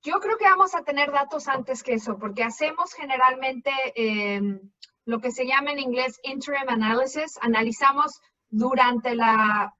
Yo 0.04 0.20
creo 0.20 0.38
que 0.38 0.46
vamos 0.46 0.76
a 0.76 0.84
tener 0.84 1.12
datos 1.12 1.48
antes 1.48 1.82
que 1.82 1.94
eso, 1.94 2.18
porque 2.20 2.44
hacemos 2.44 2.94
generalmente 2.94 3.72
em, 3.96 4.60
lo 5.06 5.20
que 5.20 5.32
se 5.32 5.46
llama 5.46 5.72
en 5.72 5.80
inglés 5.80 6.20
interim 6.24 6.70
analysis, 6.70 7.38
analizamos 7.42 8.22
durante 8.50 9.16
la, 9.16 9.74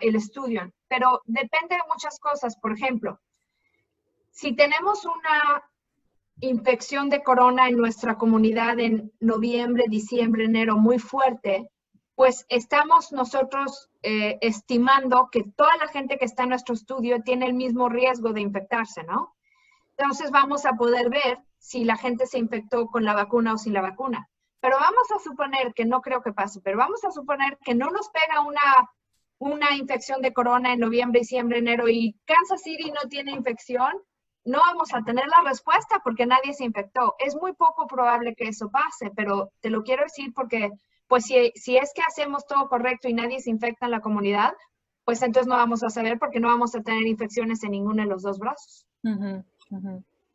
el 0.00 0.16
estudio, 0.16 0.72
pero 0.88 1.22
depende 1.24 1.76
de 1.76 1.88
muchas 1.88 2.18
cosas. 2.20 2.56
Por 2.60 2.72
ejemplo, 2.72 3.20
si 4.30 4.54
tenemos 4.54 5.04
una 5.04 5.62
infección 6.40 7.08
de 7.08 7.22
corona 7.22 7.68
en 7.68 7.76
nuestra 7.76 8.16
comunidad 8.16 8.78
en 8.78 9.12
noviembre, 9.20 9.84
diciembre, 9.88 10.44
enero 10.44 10.76
muy 10.76 10.98
fuerte, 10.98 11.70
pues 12.18 12.46
estamos 12.48 13.12
nosotros 13.12 13.90
eh, 14.02 14.38
estimando 14.40 15.28
que 15.30 15.44
toda 15.56 15.76
la 15.76 15.86
gente 15.86 16.18
que 16.18 16.24
está 16.24 16.42
en 16.42 16.48
nuestro 16.48 16.74
estudio 16.74 17.22
tiene 17.22 17.46
el 17.46 17.54
mismo 17.54 17.88
riesgo 17.88 18.32
de 18.32 18.40
infectarse, 18.40 19.04
¿no? 19.04 19.36
Entonces 19.96 20.32
vamos 20.32 20.66
a 20.66 20.72
poder 20.72 21.10
ver 21.10 21.38
si 21.58 21.84
la 21.84 21.96
gente 21.96 22.26
se 22.26 22.38
infectó 22.38 22.88
con 22.88 23.04
la 23.04 23.14
vacuna 23.14 23.54
o 23.54 23.56
sin 23.56 23.72
la 23.72 23.82
vacuna. 23.82 24.28
Pero 24.58 24.78
vamos 24.80 25.08
a 25.14 25.20
suponer 25.20 25.72
que 25.74 25.84
no 25.84 26.00
creo 26.00 26.20
que 26.20 26.32
pase, 26.32 26.60
pero 26.60 26.76
vamos 26.76 27.04
a 27.04 27.12
suponer 27.12 27.56
que 27.64 27.76
no 27.76 27.88
nos 27.90 28.08
pega 28.08 28.40
una, 28.40 28.90
una 29.38 29.76
infección 29.76 30.20
de 30.20 30.32
corona 30.32 30.72
en 30.72 30.80
noviembre, 30.80 31.20
diciembre, 31.20 31.58
enero 31.58 31.88
y 31.88 32.18
Kansas 32.24 32.62
City 32.62 32.90
no 32.90 33.08
tiene 33.08 33.30
infección, 33.30 33.92
no 34.44 34.58
vamos 34.58 34.92
a 34.92 35.02
tener 35.02 35.26
la 35.28 35.48
respuesta 35.48 36.00
porque 36.02 36.26
nadie 36.26 36.52
se 36.52 36.64
infectó. 36.64 37.14
Es 37.20 37.36
muy 37.36 37.52
poco 37.52 37.86
probable 37.86 38.34
que 38.34 38.48
eso 38.48 38.70
pase, 38.70 39.12
pero 39.14 39.52
te 39.60 39.70
lo 39.70 39.84
quiero 39.84 40.02
decir 40.02 40.32
porque, 40.34 40.72
pues 41.08 41.24
si, 41.24 41.52
si 41.54 41.76
es 41.76 41.92
que 41.94 42.02
hacemos 42.02 42.46
todo 42.46 42.68
correcto 42.68 43.08
y 43.08 43.14
nadie 43.14 43.40
se 43.40 43.50
infecta 43.50 43.86
en 43.86 43.92
la 43.92 44.00
comunidad, 44.00 44.52
pues 45.04 45.22
entonces 45.22 45.48
no 45.48 45.56
vamos 45.56 45.82
a 45.82 45.90
saber 45.90 46.18
porque 46.18 46.38
no 46.38 46.48
vamos 46.48 46.74
a 46.74 46.82
tener 46.82 47.06
infecciones 47.06 47.64
en 47.64 47.70
ninguno 47.70 48.02
de 48.02 48.08
los 48.08 48.22
dos 48.22 48.38
brazos. 48.38 48.86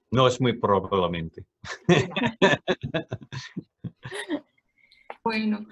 No 0.10 0.28
es 0.28 0.42
muy 0.42 0.54
probablemente. 0.54 1.46
bueno, 5.24 5.66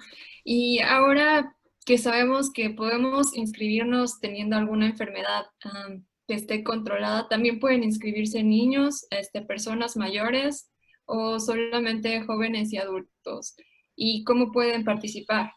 y 0.44 0.78
ahora 0.80 1.56
que 1.84 1.98
sabemos 1.98 2.52
que 2.52 2.70
podemos 2.70 3.36
inscribirnos 3.36 4.20
teniendo 4.20 4.56
alguna 4.56 4.86
enfermedad, 4.86 5.46
que 6.28 6.34
esté 6.34 6.62
controlada. 6.62 7.28
También 7.28 7.58
pueden 7.58 7.82
inscribirse 7.82 8.42
niños, 8.42 9.06
este, 9.10 9.42
personas 9.42 9.96
mayores 9.96 10.70
o 11.04 11.40
solamente 11.40 12.22
jóvenes 12.22 12.72
y 12.72 12.78
adultos. 12.78 13.56
¿Y 14.04 14.24
cómo 14.24 14.50
pueden 14.50 14.84
participar? 14.84 15.52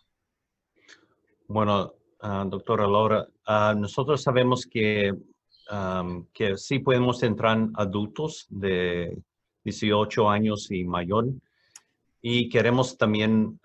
Bueno, 1.47 1.93
uh, 2.21 2.47
doctora 2.47 2.85
Laura, 2.85 3.27
uh, 3.47 3.75
nosotros 3.75 4.21
sabemos 4.21 4.67
que, 4.67 5.11
que 6.31 6.55
sí 6.55 6.77
podemos 6.77 7.23
entrar 7.23 7.69
adultos 7.73 8.45
de 8.49 9.17
18 9.63 10.29
años 10.29 10.69
y 10.69 10.83
mayor 10.83 11.25
y 12.21 12.47
queremos 12.47 12.99
también 12.99 13.59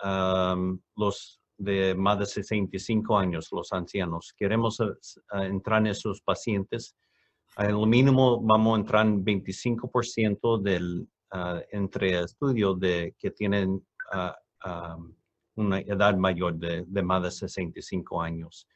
los 0.97 1.43
de 1.59 1.95
más 1.95 2.19
de 2.19 2.25
65 2.25 3.19
años, 3.19 3.49
los 3.53 3.75
ancianos. 3.75 4.33
Queremos 4.35 4.81
eh, 4.81 4.87
entrar 5.43 5.81
en 5.81 5.89
esos 5.89 6.23
pacientes. 6.23 6.97
Al 7.57 7.87
mínimo 7.87 8.41
vamos 8.41 8.79
a 8.79 8.81
entrar 8.81 9.07
en 9.07 9.23
25% 9.23 10.63
del 10.63 11.07
entre 11.71 12.19
estudio 12.19 12.75
de 12.75 13.15
que 13.19 13.31
tienen 13.31 13.87
ah, 14.62 14.99
una 15.57 15.81
edad 15.81 16.17
mayor 16.17 16.55
de, 16.57 17.02
más 17.02 17.23
de 17.23 17.31
65 17.31 18.23
años. 18.23 18.67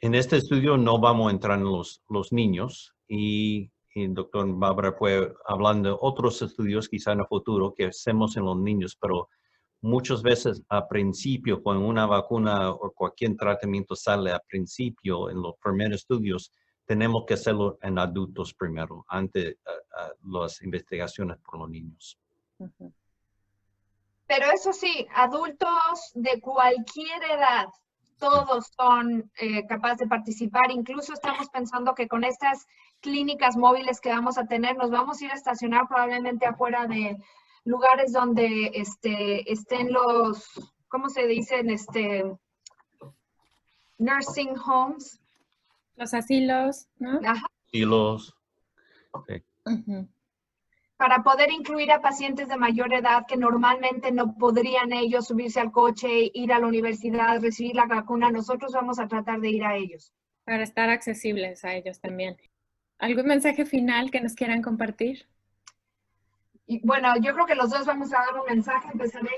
En 0.00 0.14
este 0.14 0.36
estudio 0.36 0.76
no 0.76 0.98
vamos 0.98 1.28
a 1.28 1.30
entrar 1.30 1.58
en 1.58 1.64
los, 1.64 2.02
los 2.08 2.32
niños 2.32 2.94
y, 3.08 3.70
el 3.94 4.12
doctor 4.12 4.52
Bárbara 4.58 4.92
fue 4.92 5.32
hablando 5.46 5.88
de 5.88 5.96
otros 6.00 6.42
estudios 6.42 6.88
quizá 6.88 7.12
en 7.12 7.20
el 7.20 7.26
futuro 7.26 7.72
que 7.72 7.86
hacemos 7.86 8.36
en 8.36 8.44
los 8.44 8.56
niños, 8.56 8.98
pero 9.00 9.28
muchas 9.82 10.20
veces 10.20 10.62
a 10.68 10.88
principio, 10.88 11.62
cuando 11.62 11.86
una 11.86 12.04
vacuna 12.04 12.70
o 12.70 12.90
cualquier 12.90 13.36
tratamiento 13.36 13.94
sale 13.94 14.32
a 14.32 14.40
principio 14.40 15.30
en 15.30 15.40
los 15.40 15.54
primeros 15.62 16.00
estudios, 16.00 16.50
tenemos 16.84 17.24
que 17.24 17.34
hacerlo 17.34 17.78
en 17.82 17.98
adultos 17.98 18.52
primero, 18.54 19.04
antes 19.08 19.44
de 19.44 19.58
las 20.24 20.60
investigaciones 20.62 21.38
por 21.38 21.60
los 21.60 21.70
niños. 21.70 22.18
Pero 24.26 24.50
eso 24.52 24.72
sí, 24.72 25.06
adultos 25.14 26.12
de 26.14 26.40
cualquier 26.40 27.22
edad, 27.24 27.66
todos 28.18 28.72
son 28.76 29.30
eh, 29.38 29.66
capaces 29.66 29.98
de 29.98 30.06
participar. 30.06 30.70
Incluso 30.70 31.12
estamos 31.12 31.48
pensando 31.50 31.94
que 31.94 32.08
con 32.08 32.24
estas 32.24 32.66
clínicas 33.00 33.56
móviles 33.56 34.00
que 34.00 34.10
vamos 34.10 34.38
a 34.38 34.46
tener, 34.46 34.76
nos 34.76 34.90
vamos 34.90 35.20
a 35.20 35.24
ir 35.26 35.30
a 35.30 35.34
estacionar 35.34 35.86
probablemente 35.88 36.46
afuera 36.46 36.86
de 36.86 37.18
lugares 37.64 38.12
donde 38.12 38.70
este, 38.74 39.50
estén 39.52 39.92
los, 39.92 40.44
¿cómo 40.88 41.10
se 41.10 41.26
dicen? 41.26 41.68
Este, 41.68 42.24
nursing 43.98 44.56
homes. 44.58 45.20
Los 45.96 46.14
asilos, 46.14 46.88
¿no? 46.98 47.20
Asilos. 47.68 48.34
Para 51.04 51.22
poder 51.22 51.52
incluir 51.52 51.92
a 51.92 52.00
pacientes 52.00 52.48
de 52.48 52.56
mayor 52.56 52.94
edad 52.94 53.26
que 53.28 53.36
normalmente 53.36 54.10
no 54.10 54.38
podrían 54.38 54.90
ellos 54.94 55.26
subirse 55.26 55.60
al 55.60 55.70
coche, 55.70 56.30
ir 56.32 56.50
a 56.50 56.58
la 56.58 56.66
universidad, 56.66 57.42
recibir 57.42 57.74
la 57.76 57.84
vacuna, 57.84 58.30
nosotros 58.30 58.72
vamos 58.72 58.98
a 58.98 59.06
tratar 59.06 59.38
de 59.38 59.50
ir 59.50 59.64
a 59.64 59.76
ellos. 59.76 60.14
Para 60.44 60.62
estar 60.62 60.88
accesibles 60.88 61.62
a 61.66 61.74
ellos 61.74 62.00
también. 62.00 62.38
¿Algún 62.98 63.26
mensaje 63.26 63.66
final 63.66 64.10
que 64.10 64.22
nos 64.22 64.32
quieran 64.32 64.62
compartir? 64.62 65.28
Y 66.66 66.80
bueno, 66.86 67.14
yo 67.20 67.34
creo 67.34 67.44
que 67.44 67.54
los 67.54 67.68
dos 67.68 67.84
vamos 67.84 68.10
a 68.14 68.20
dar 68.20 68.40
un 68.40 68.46
mensaje. 68.46 68.88
Empezaré 68.90 69.28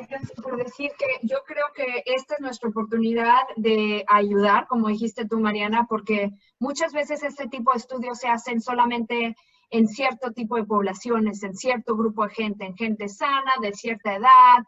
por 0.41 0.57
decir 0.57 0.93
que 0.97 1.27
yo 1.27 1.39
creo 1.49 1.65
que 1.75 2.05
esta 2.07 2.35
es 2.35 2.41
nuestra 2.41 2.69
oportunidad 2.69 3.41
de 3.57 4.05
ayudar, 4.07 4.69
como 4.69 4.87
dijiste 4.87 5.27
tú, 5.27 5.41
Mariana, 5.41 5.87
porque 5.89 6.31
muchas 6.61 6.93
veces 6.93 7.25
este 7.25 7.49
tipo 7.49 7.73
de 7.73 7.79
estudios 7.79 8.21
se 8.21 8.29
hacen 8.29 8.61
solamente 8.61 9.35
en 9.71 9.89
cierto 9.89 10.33
tipo 10.33 10.57
de 10.57 10.65
poblaciones, 10.65 11.43
en 11.43 11.55
cierto 11.55 11.97
grupo 11.97 12.25
de 12.25 12.35
gente, 12.35 12.65
en 12.65 12.77
gente 12.77 13.09
sana, 13.09 13.53
de 13.61 13.73
cierta 13.73 14.15
edad, 14.15 14.65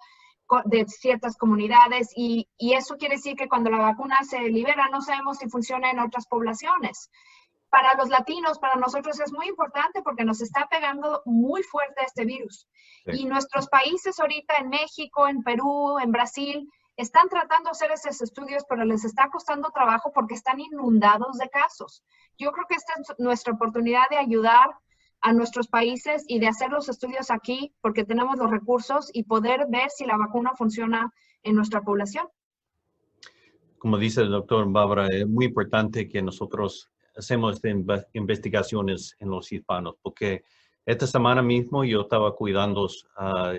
de 0.65 0.87
ciertas 0.87 1.37
comunidades, 1.37 2.09
y, 2.17 2.49
y 2.57 2.73
eso 2.73 2.97
quiere 2.97 3.17
decir 3.17 3.37
que 3.37 3.49
cuando 3.49 3.71
la 3.71 3.79
vacuna 3.79 4.17
se 4.29 4.41
libera 4.41 4.89
no 4.91 5.03
sabemos 5.03 5.39
si 5.39 5.49
funciona 5.49 5.91
en 5.91 5.99
otras 5.99 6.27
poblaciones 6.27 7.11
para 7.71 7.95
los 7.95 8.09
latinos, 8.09 8.59
para 8.59 8.77
nosotros 8.77 9.21
es 9.21 9.33
muy 9.33 9.47
importante 9.47 10.03
porque 10.03 10.25
nos 10.25 10.41
está 10.41 10.67
pegando 10.71 11.23
muy 11.27 11.63
fuerte 11.63 12.03
este 12.05 12.25
virus. 12.25 12.67
Y 13.07 13.25
nuestros 13.25 13.69
países 13.69 14.19
ahorita 14.19 14.57
en 14.57 14.69
México, 14.69 15.29
en 15.29 15.43
Perú, 15.43 15.99
en 15.99 16.13
Brasil, 16.13 16.71
están 16.97 17.29
tratando 17.29 17.69
de 17.69 17.71
hacer 17.73 17.91
esos 17.93 18.21
estudios, 18.21 18.65
pero 18.69 18.85
les 18.85 19.05
está 19.05 19.29
costando 19.31 19.71
trabajo 19.71 20.13
porque 20.13 20.35
están 20.35 20.61
inundados 20.61 21.39
de 21.39 21.49
casos. 21.49 22.03
Yo 22.39 22.53
creo 22.53 22.67
que 22.69 22.75
esta 22.75 22.95
es 23.01 23.15
nuestra 23.19 23.55
oportunidad 23.55 24.09
de 24.11 24.17
ayudar 24.17 24.71
a 25.21 25.33
nuestros 25.33 25.69
países 25.69 26.25
y 26.29 26.39
de 26.39 26.49
hacer 26.49 26.71
los 26.71 26.89
estudios 26.89 27.31
aquí 27.31 27.73
porque 27.81 28.05
tenemos 28.05 28.39
los 28.39 28.51
recursos 28.51 29.11
y 29.13 29.25
poder 29.25 29.67
ver 29.69 29.91
si 29.91 30.05
la 30.07 30.17
vacuna 30.17 30.53
funciona 30.57 31.13
en 31.43 31.57
nuestra 31.57 31.83
población. 31.83 32.29
Como 33.79 33.99
dice 33.99 34.23
el 34.23 34.31
doctor 34.31 34.71
Bárbara, 34.71 35.07
es 35.09 35.27
muy 35.27 35.47
importante 35.47 36.09
que 36.09 36.23
nosotros 36.23 36.91
hacemos 37.17 37.61
investigaciones 38.13 39.17
en 39.19 39.31
los 39.31 39.51
hispanos, 39.53 39.97
porque 40.03 40.45
esta 40.87 41.07
semana 41.07 41.43
mismo 41.43 41.85
yo 41.85 42.03
estaba 42.03 42.35
cuidando 42.35 42.89
a 43.17 43.53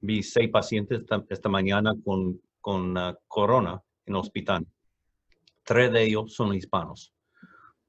vi 0.00 0.22
seis 0.22 0.50
pacientes 0.50 1.02
esta, 1.28 1.48
mañana 1.48 1.92
con, 2.04 2.40
con 2.60 2.94
corona 3.26 3.82
en 4.06 4.14
el 4.14 4.20
hospital. 4.20 4.66
Tres 5.64 5.92
de 5.92 6.04
ellos 6.04 6.34
son 6.34 6.54
hispanos. 6.54 7.12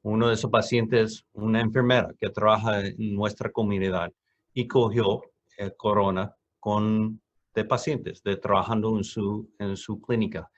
Uno 0.01 0.29
de 0.29 0.33
esos 0.35 0.49
pacientes, 0.49 1.25
una 1.33 1.61
enfermera 1.61 2.13
que 2.19 2.29
trabaja 2.29 2.85
en 2.85 3.15
nuestra 3.15 3.51
comunidad 3.51 4.11
y 4.53 4.67
cogió 4.67 5.21
eh, 5.57 5.71
corona 5.75 6.33
con 6.59 7.21
de 7.53 7.65
pacientes, 7.65 8.23
de 8.23 8.37
trabajando 8.37 8.95
en 8.97 9.03
su, 9.03 9.49
en 9.59 9.75
su 9.75 9.99
clínica. 9.99 10.49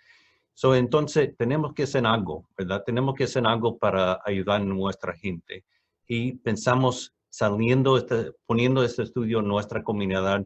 So, 0.54 0.76
entonces, 0.76 1.36
tenemos 1.38 1.74
que 1.74 1.84
hacer 1.84 2.06
algo, 2.06 2.48
¿verdad? 2.58 2.84
Tenemos 2.86 3.16
que 3.16 3.24
hacer 3.24 3.46
algo 3.48 3.78
para 3.78 4.20
ayudar 4.26 4.62
a 4.62 4.66
nuestra 4.66 5.14
gente. 5.14 5.66
Y 6.08 6.34
pensamos, 6.34 7.14
saliendo, 7.30 7.98
este, 7.98 8.34
poniendo 8.46 8.84
este 8.84 9.04
estudio 9.04 9.40
en 9.40 9.48
nuestra 9.48 9.82
comunidad, 9.82 10.46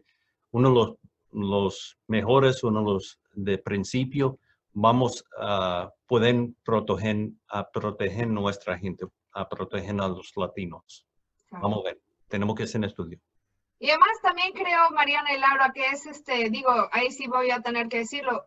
uno 0.51 0.69
de 0.69 0.75
los, 0.75 0.95
los 1.31 1.97
mejores, 2.07 2.63
uno 2.63 2.79
de 2.79 2.93
los 2.93 3.19
de 3.33 3.57
principio, 3.57 4.39
vamos 4.75 5.25
a 5.39 5.89
poder 6.05 6.49
proteger 6.63 7.29
a 7.47 7.67
proteger 7.71 8.27
nuestra 8.27 8.77
gente, 8.77 9.05
a 9.31 9.47
proteger 9.47 9.99
a 10.01 10.07
los 10.09 10.33
latinos. 10.35 11.07
Vamos 11.49 11.79
a 11.79 11.83
ver, 11.89 12.01
tenemos 12.27 12.55
que 12.55 12.63
hacer 12.63 12.79
un 12.79 12.85
estudio. 12.85 13.19
Y 13.79 13.89
además 13.89 14.09
también 14.21 14.51
creo, 14.53 14.89
Mariana 14.91 15.33
y 15.33 15.39
Laura, 15.39 15.71
que 15.73 15.85
es 15.87 16.05
este, 16.05 16.49
digo, 16.49 16.71
ahí 16.91 17.09
sí 17.11 17.27
voy 17.27 17.51
a 17.51 17.61
tener 17.61 17.87
que 17.87 17.99
decirlo, 17.99 18.45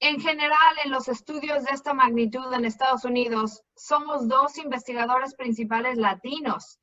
en 0.00 0.20
general 0.20 0.76
en 0.84 0.90
los 0.90 1.08
estudios 1.08 1.64
de 1.64 1.72
esta 1.72 1.94
magnitud 1.94 2.52
en 2.52 2.64
Estados 2.64 3.04
Unidos, 3.04 3.62
somos 3.74 4.28
dos 4.28 4.58
investigadores 4.58 5.34
principales 5.34 5.96
latinos. 5.96 6.78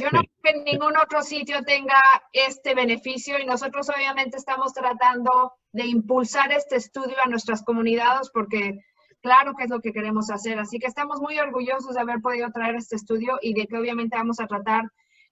Yo 0.00 0.08
no 0.10 0.20
que 0.46 0.72
ningún 0.72 0.96
otro 0.96 1.22
sitio 1.22 1.62
tenga 1.64 2.00
este 2.32 2.74
beneficio 2.74 3.38
y 3.38 3.46
nosotros 3.46 3.88
obviamente 3.88 4.36
estamos 4.36 4.72
tratando 4.72 5.52
de 5.72 5.86
impulsar 5.86 6.52
este 6.52 6.76
estudio 6.76 7.16
a 7.24 7.28
nuestras 7.28 7.64
comunidades 7.64 8.30
porque 8.32 8.78
claro 9.20 9.54
que 9.54 9.64
es 9.64 9.70
lo 9.70 9.80
que 9.80 9.92
queremos 9.92 10.30
hacer. 10.30 10.58
Así 10.58 10.78
que 10.78 10.86
estamos 10.86 11.20
muy 11.20 11.38
orgullosos 11.38 11.94
de 11.94 12.00
haber 12.00 12.20
podido 12.20 12.50
traer 12.52 12.76
este 12.76 12.96
estudio 12.96 13.38
y 13.42 13.54
de 13.54 13.66
que 13.66 13.76
obviamente 13.76 14.16
vamos 14.16 14.38
a 14.38 14.46
tratar 14.46 14.84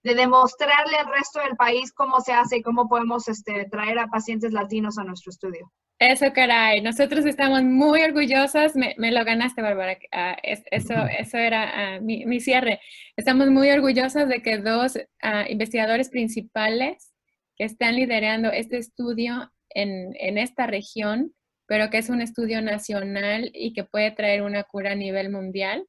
de 0.03 0.15
demostrarle 0.15 0.97
al 0.97 1.07
resto 1.07 1.41
del 1.41 1.57
país 1.57 1.93
cómo 1.93 2.21
se 2.21 2.33
hace 2.33 2.59
y 2.59 2.63
cómo 2.63 2.89
podemos 2.89 3.29
este, 3.29 3.67
traer 3.71 3.99
a 4.01 4.09
pacientes 4.09 4.53
latinos 4.53 4.99
a 4.99 5.05
nuestro 5.05 5.31
estudio. 5.31 5.73
Eso, 5.99 6.33
caray. 6.33 6.81
Nosotros 6.81 7.25
estamos 7.25 7.63
muy 7.63 8.03
orgullosas. 8.03 8.75
Me, 8.75 8.95
lo 8.99 9.25
ganaste, 9.25 9.63
Bárbara. 9.63 9.97
Ah, 10.13 10.37
eso, 10.43 10.95
eso 11.19 11.39
era 11.39 11.97
ah, 11.97 12.01
mi, 12.01 12.41
cierre. 12.41 12.81
Estamos 13.17 13.49
muy 13.49 13.71
orgullosos 13.71 14.29
de 14.29 14.43
que 14.43 14.59
dos 14.59 14.99
ah, 15.23 15.47
investigadores 15.49 16.11
principales 16.11 17.13
que 17.57 17.65
están 17.65 17.97
liderando 17.97 18.51
este 18.51 18.79
estudio 18.79 19.53
en, 19.71 20.39
esta 20.39 20.67
región, 20.67 21.33
pero 21.67 21.91
que 21.91 21.99
es 21.99 22.11
un 22.11 22.21
estudio 22.21 22.61
nacional 22.63 23.51
y 23.55 23.73
que 23.73 23.85
puede 23.85 24.11
traer 24.11 24.43
una 24.43 24.65
cura 24.65 24.93
a 24.93 24.97
nivel 24.97 25.31
mundial, 25.31 25.87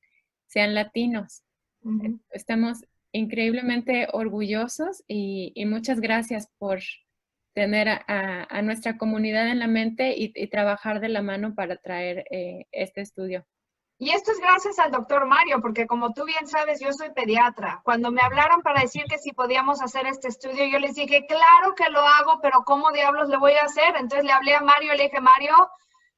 sean 0.48 0.74
latinos. 0.76 1.44
Estamos 2.32 2.80
increíblemente 3.12 4.08
orgullosos 4.12 5.04
y, 5.08 5.54
muchas 5.66 6.00
gracias 6.00 6.50
por 6.58 6.80
tener 7.56 7.88
a, 7.88 8.62
nuestra 8.62 8.98
comunidad 8.98 9.48
en 9.48 9.60
la 9.60 9.68
mente 9.68 10.14
y, 10.16 10.48
trabajar 10.48 11.00
de 11.00 11.10
la 11.10 11.22
mano 11.22 11.56
para 11.56 11.78
traer 11.78 12.26
eh, 12.30 12.68
este 12.72 13.02
estudio. 13.02 13.46
Y 13.98 14.10
esto 14.10 14.34
es 14.34 14.40
gracias 14.40 14.78
al 14.78 14.92
doctor 14.92 15.26
Mario, 15.26 15.62
porque 15.62 15.88
como 15.88 16.12
tú 16.14 16.26
bien 16.26 16.48
sabes, 16.48 16.82
yo 16.82 16.92
soy 16.92 17.12
pediatra. 17.14 17.80
Cuando 17.86 18.12
me 18.12 18.22
hablaron 18.22 18.62
para 18.62 18.82
decir 18.82 19.06
que 19.10 19.18
si 19.18 19.32
podíamos 19.32 19.82
hacer 19.82 20.06
este 20.06 20.28
estudio, 20.28 20.66
yo 20.66 20.80
les 20.80 20.96
dije, 20.96 21.26
claro 21.26 21.76
que 21.76 21.90
lo 21.90 22.02
hago, 22.02 22.40
pero 22.42 22.64
¿cómo 22.66 22.92
diablos 22.92 23.30
le 23.30 23.38
voy 23.38 23.54
a 23.54 23.64
hacer? 23.64 23.96
Entonces 23.96 24.26
le 24.26 24.34
hablé 24.34 24.54
a 24.54 24.60
Mario 24.60 24.94
y 24.94 24.98
le 24.98 25.04
dije, 25.06 25.22
Mario, 25.22 25.56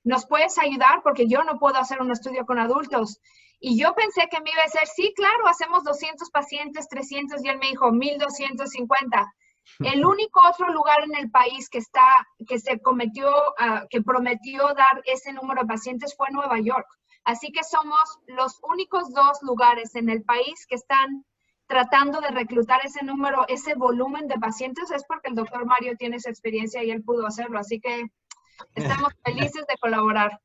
¿nos 0.03 0.25
puedes 0.25 0.57
ayudar? 0.57 1.03
Porque 1.03 1.27
yo 1.27 1.43
no 1.43 1.59
puedo 1.59 1.77
hacer 1.77 2.01
un 2.01 2.11
estudio 2.11 2.47
con 2.47 2.57
adultos. 2.57 3.21
Y 3.59 3.79
yo 3.79 3.93
pensé 3.93 4.27
que 4.31 4.41
me 4.41 4.49
iba 4.49 4.61
a 4.61 4.65
decir, 4.65 4.87
sí, 4.95 5.13
claro, 5.15 5.47
hacemos 5.47 5.83
200 5.83 6.31
pacientes, 6.31 6.89
300, 6.89 7.45
y 7.45 7.49
él 7.49 7.59
me 7.59 7.67
dijo 7.67 7.91
1250. 7.91 9.33
El 9.79 10.05
único 10.05 10.41
otro 10.47 10.71
lugar 10.71 10.97
en 11.03 11.15
el 11.15 11.29
país 11.29 11.69
que 11.69 11.77
está, 11.77 12.07
que 12.47 12.59
se 12.59 12.79
cometió, 12.79 13.29
ah, 13.59 13.85
que 13.89 14.01
prometió 14.01 14.63
dar 14.75 15.01
ese 15.05 15.33
número 15.33 15.61
de 15.61 15.67
pacientes 15.67 16.15
fue 16.15 16.27
Nueva 16.31 16.59
York. 16.59 16.87
Así 17.23 17.51
que 17.51 17.63
somos 17.63 17.99
los 18.27 18.59
únicos 18.63 19.13
dos 19.13 19.39
lugares 19.41 19.95
en 19.95 20.09
el 20.09 20.23
país 20.23 20.65
que 20.67 20.75
están 20.75 21.25
tratando 21.67 22.21
de 22.21 22.29
reclutar 22.29 22.79
ese 22.85 23.03
número, 23.03 23.45
ese 23.49 23.75
volumen 23.75 24.27
de 24.27 24.39
pacientes, 24.39 24.89
es 24.91 25.03
porque 25.05 25.29
el 25.29 25.35
doctor 25.35 25.65
Mario 25.65 25.95
tiene 25.97 26.15
esa 26.15 26.29
experiencia 26.29 26.83
y 26.83 26.91
él 26.91 27.03
pudo 27.03 27.27
hacerlo. 27.27 27.59
Así 27.59 27.79
que 27.79 28.05
estamos 28.73 29.11
felices 29.25 29.65
de 29.67 29.75
colaborar. 29.79 30.39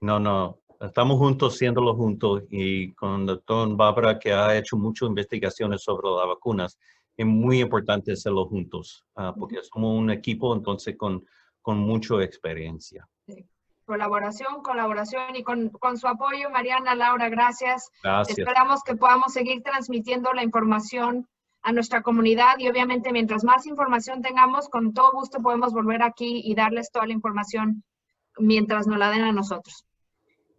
No, 0.00 0.20
no, 0.20 0.58
estamos 0.80 1.18
juntos, 1.18 1.56
siéndolo 1.56 1.94
juntos 1.94 2.42
y 2.50 2.92
con 2.94 3.22
el 3.22 3.26
doctor 3.26 3.74
Bárbara 3.76 4.18
que 4.18 4.32
ha 4.32 4.56
hecho 4.56 4.76
muchas 4.76 5.08
investigaciones 5.08 5.82
sobre 5.82 6.08
las 6.08 6.26
vacunas. 6.26 6.78
Es 7.18 7.26
muy 7.26 7.60
importante 7.60 8.12
hacerlo 8.12 8.46
juntos 8.46 9.04
ah, 9.16 9.34
porque 9.38 9.58
somos 9.62 9.98
un 9.98 10.10
equipo 10.10 10.54
entonces 10.54 10.96
con, 10.96 11.26
con 11.60 11.78
mucha 11.78 12.22
experiencia. 12.22 13.06
Sí 13.26 13.44
colaboración, 13.88 14.62
colaboración 14.62 15.34
y 15.34 15.42
con, 15.42 15.72
su 15.96 16.06
apoyo, 16.06 16.50
Mariana, 16.50 16.94
Laura, 16.94 17.30
gracias. 17.30 17.90
Gracias. 18.04 18.38
Esperamos 18.38 18.82
que 18.84 18.94
podamos 18.94 19.32
seguir 19.32 19.62
transmitiendo 19.62 20.34
la 20.34 20.42
información 20.42 21.26
a 21.62 21.72
nuestra 21.72 22.02
comunidad 22.02 22.58
y 22.58 22.68
obviamente 22.68 23.12
mientras 23.12 23.44
más 23.44 23.66
información 23.66 24.20
tengamos, 24.20 24.68
con 24.68 24.92
todo 24.92 25.12
gusto 25.12 25.40
podemos 25.40 25.72
volver 25.72 26.02
aquí 26.02 26.42
y 26.44 26.54
darles 26.54 26.90
toda 26.92 27.06
la 27.06 27.14
información 27.14 27.82
mientras 28.38 28.86
nos 28.86 28.98
la 28.98 29.10
den 29.10 29.22
a 29.22 29.32
nosotros. 29.32 29.86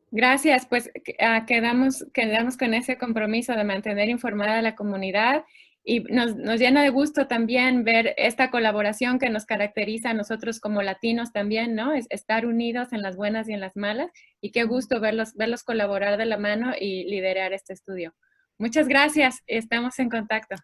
Gracias, 0.10 0.65
pues 0.65 0.89
ah, 1.19 1.45
quedamos, 1.45 2.04
quedamos 2.15 2.58
con 2.58 2.74
ese 2.74 2.98
compromiso 2.98 3.54
de 3.54 3.63
mantener 3.63 4.10
informada 4.10 4.58
a 4.58 4.63
la 4.63 4.76
comunidad 4.76 5.45
y 5.89 6.02
nos, 6.02 6.36
llena 6.60 6.84
de 6.84 6.89
gusto 6.89 7.25
también 7.25 7.84
ver 7.84 8.13
esta 8.17 8.52
colaboración 8.52 9.17
que 9.17 9.32
nos 9.32 9.47
caracteriza 9.47 10.12
a 10.12 10.13
nosotros 10.13 10.60
como 10.60 10.84
latinos 10.84 11.34
también, 11.34 11.73
¿no? 11.73 11.93
Es 11.93 12.06
estar 12.12 12.45
unidos 12.45 12.93
en 12.93 13.02
las 13.02 13.15
buenas 13.15 13.49
y 13.49 13.54
en 13.54 13.60
las 13.60 13.75
malas 13.75 14.12
y 14.39 14.52
qué 14.52 14.65
gusto 14.65 14.99
verlos, 14.99 15.34
verlos 15.34 15.63
colaborar 15.63 16.17
de 16.17 16.28
la 16.28 16.38
mano 16.38 16.73
y 16.80 17.06
liderar 17.06 17.54
este 17.54 17.73
estudio. 17.73 18.13
Muchas 18.60 18.88
gracias, 18.88 19.39
estamos 19.47 19.97
en 19.97 20.12
contacto. 20.12 20.58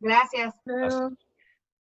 Gracias. 0.00 0.54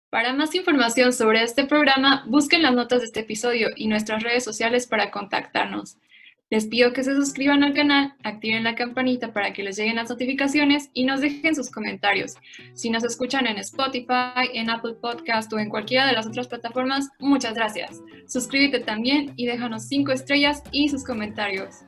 Para 0.10 0.32
más 0.32 0.56
información 0.56 1.12
sobre 1.12 1.44
este 1.44 1.66
programa, 1.66 2.24
busquen 2.28 2.62
las 2.62 2.74
notas 2.74 3.02
de 3.02 3.08
este 3.08 3.20
episodio 3.20 3.68
y 3.76 3.88
nuestras 3.90 4.24
redes 4.24 4.46
sociales 4.46 4.88
para 4.88 5.12
contactarnos. 5.12 5.98
Les 6.50 6.66
pido 6.66 6.94
que 6.94 7.04
se 7.04 7.14
suscriban 7.14 7.62
al 7.64 7.74
canal, 7.74 8.16
activen 8.24 8.64
la 8.64 8.76
campanita 8.76 9.34
para 9.34 9.52
que 9.52 9.64
les 9.64 9.78
lleguen 9.78 9.98
las 9.98 10.10
notificaciones 10.10 10.90
y 10.94 11.04
nos 11.04 11.20
dejen 11.20 11.54
sus 11.56 11.70
comentarios. 11.70 12.36
Si 12.74 12.90
nos 12.90 13.04
escuchan 13.04 13.48
en 13.48 13.58
Spotify, 13.58 14.48
en 14.54 14.70
Apple 14.70 14.94
Podcast 15.02 15.52
o 15.52 15.60
en 15.60 15.70
cualquiera 15.70 16.08
de 16.08 16.14
las 16.14 16.26
otras 16.26 16.48
plataformas, 16.48 17.10
muchas 17.20 17.54
gracias. 17.54 18.02
Suscríbete 18.28 18.80
también 18.80 19.34
y 19.36 19.46
déjanos 19.46 19.90
5 19.90 20.14
estrellas 20.14 20.64
y 20.72 20.88
sus 20.88 21.04
comentarios. 21.04 21.84